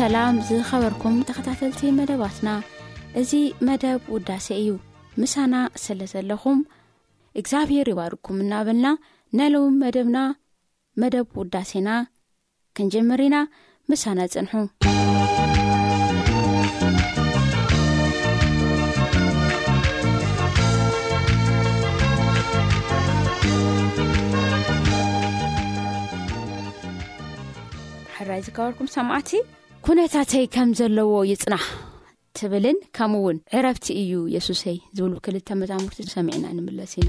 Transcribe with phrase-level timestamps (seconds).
[0.00, 2.48] ሰላም ዝኸበርኩም ተኸታተልቲ መደባትና
[3.20, 3.32] እዚ
[3.66, 4.70] መደብ ውዳሴ እዩ
[5.20, 6.60] ምሳና ስለ ዘለኹም
[7.40, 8.86] እግዚኣብሔር ይባርኩም እናበልና
[9.38, 10.18] ናለው መደብና
[11.02, 11.90] መደብ ውዳሴና
[12.78, 13.46] ክንጀምር ኢና
[13.92, 14.66] ምሳና ፅንሑ
[28.18, 29.32] ሕራይ ዝከበርኩም ሰማዓቲ
[29.90, 31.64] ሁነታተይ ከም ዘለዎ ይፅናሕ
[32.38, 37.08] ትብልን ከምእውን ዕረብቲ እዩ የሱሰይ ዝብሉ ክልተ መዛሙርቲ ሰሚዕና ንምለስ ኢና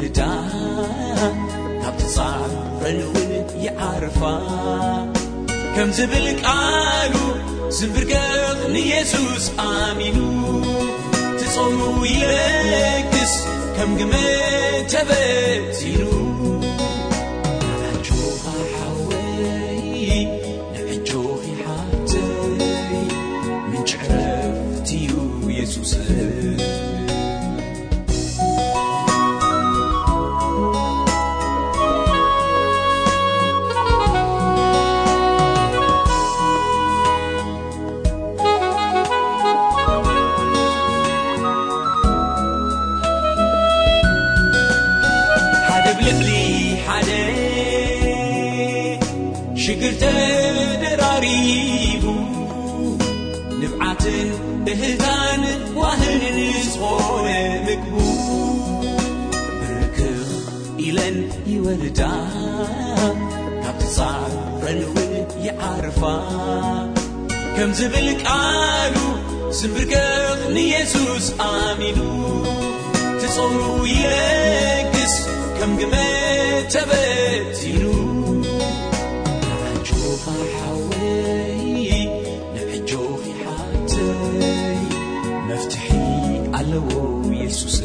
[0.00, 0.20] ልዳ
[1.88, 3.30] ኣብ ትፃረልውን
[3.64, 4.20] ይዓርፋ
[5.74, 7.14] ከም ዝብል ቃሉ
[7.78, 10.18] ዝምብርገቕ ንየሱስ ኣሚኑ
[11.40, 11.78] ትጽሩ
[12.18, 13.34] ይረግስ
[13.76, 14.14] ከም ግመ
[14.94, 16.11] ተበቲኑ
[86.78, 87.80] ويلسس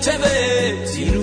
[0.06, 1.23] cebetn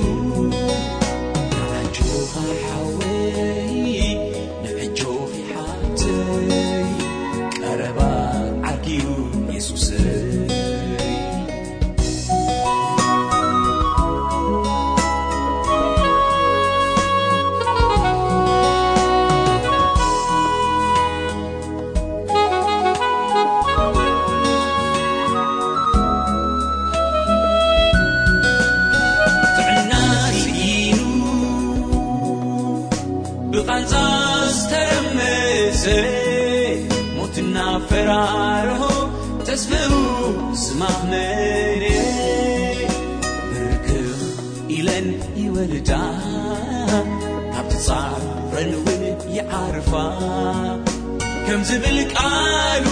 [51.46, 52.86] ከም ዝብል ቃሉ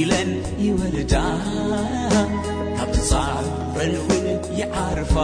[0.00, 0.30] ኢለን
[0.66, 1.14] ይወለዳ
[2.76, 4.08] ካብ ትፃረልው
[4.58, 5.14] ይዓርፋ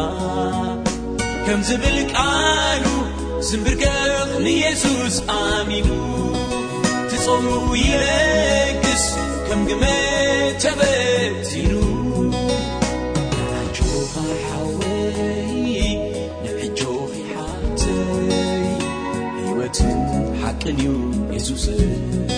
[1.45, 2.85] ከምዝብል ቃሉ
[3.49, 4.13] ስምብርገቕ
[4.47, 5.89] ንየሱስ ኣሚኑ
[7.11, 7.45] ትጸሩ
[7.85, 9.05] ይረግስ
[9.49, 9.83] ከም ግመ
[10.65, 11.73] ተበቲኑ
[13.63, 15.77] ዕጆኻሓወይ
[16.45, 18.31] ንዕጆኺሓተወይ
[19.45, 19.99] ህወትን
[20.43, 20.83] ሓቅን እዩ
[21.37, 22.37] የሱስእ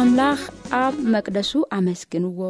[0.00, 0.40] ኣምላኽ
[0.82, 2.40] ኣብ መቅደሱ ኣመስግንዎ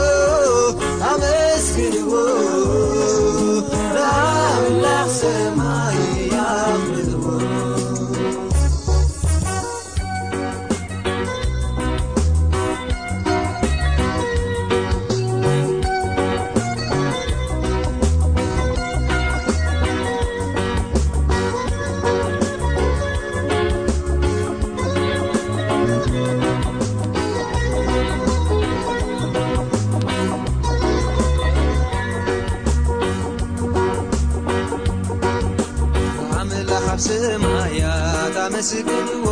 [37.05, 39.25] ስማያት ኣመስግዎ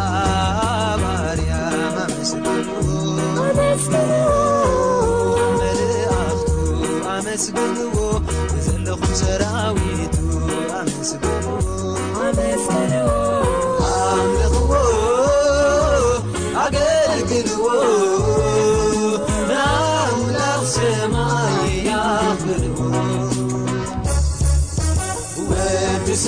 [0.00, 1.52] ኣባርያ
[2.04, 3.94] ኣመስገመርኣፍቱ
[7.14, 7.96] ኣመስግዎ
[8.66, 10.16] ዘለኹም ሰራዊቱ
[10.80, 11.61] ኣመስግዎ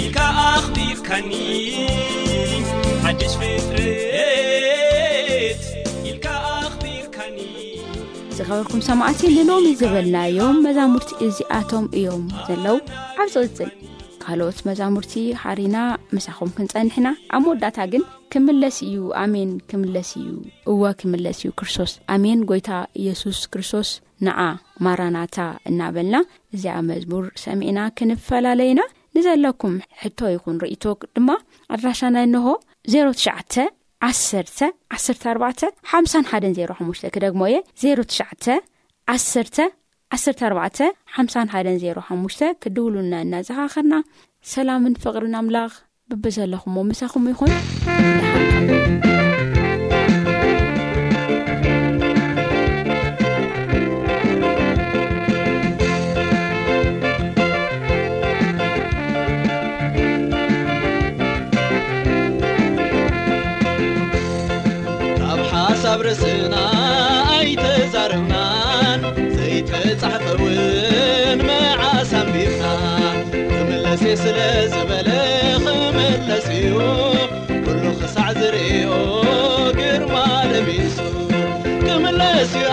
[0.00, 1.30] ilk ኣhቢirkኒ
[8.50, 12.76] በርኩም ሰማዕት ንሎሚ ዝበልናዮም መዛሙርቲ እዚኣቶም እዮም ዘለው
[13.22, 13.70] ዓብፂቅፅል
[14.22, 15.76] ካልኦት መዛሙርቲ ሓሪና
[16.16, 18.02] መሳኹም ክንፀኒሕና ኣብ መወዳእታ ግን
[18.34, 20.30] ክምለስ እዩ ኣሜን ክምለስ እዩ
[20.74, 22.70] እዋ ክምለስ እዩ ክርስቶስ ኣሜን ጎይታ
[23.02, 23.90] ኢየሱስ ክርስቶስ
[24.28, 24.38] ንዓ
[24.86, 25.38] ማራናታ
[25.70, 26.16] እናበልና
[26.56, 28.84] እዚኣ መዝሙር ሰሚዒና ክንፈላለዩና
[29.16, 30.84] ንዘለኩም ሕቶ ይኹን ርእቶ
[31.18, 31.30] ድማ
[31.74, 32.48] ኣድራሻና ንሆ
[32.98, 33.54] 0 ትሸዓተ
[34.06, 34.58] ዓሰተ
[35.00, 38.60] 1ኣባ ሓ10ሓሽ ክደግሞ የ 09
[39.14, 39.26] 1ስ
[40.28, 40.60] 14ባ
[41.14, 43.94] ሓ1 0ሓሙሽ ክድውሉና እናዝሓኸርና
[44.52, 45.72] ሰላምን ፍቕሪን ኣምላኽ
[46.12, 47.54] ብቢ ዘለኹምዎ ምሳኹም ይኹን
[66.20, 66.54] ስእና
[67.34, 69.00] ኣይተዛርግናን
[69.36, 72.62] ዘይትፈጻሕ ፈውን መዓሰንቢፍና
[73.52, 74.38] ክምለስእ ስለ
[74.74, 75.08] ዝበለ
[75.64, 76.76] ክምለስ እዩ
[77.64, 78.88] ኩሉ ክሳዕ ዝርእዩ
[79.80, 80.14] ግርማ
[80.52, 80.98] ለሚሱ
[81.86, 82.64] ክምለስእዩ